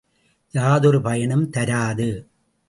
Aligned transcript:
யாதொரு 0.53 1.01
பயனும் 1.01 1.45
தராது! 1.49 2.09